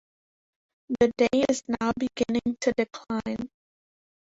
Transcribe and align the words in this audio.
The 0.99 1.11
day 1.15 1.43
is 1.47 1.61
now 1.79 1.91
beginning 1.95 2.57
to 2.61 2.71
decline. 2.71 3.51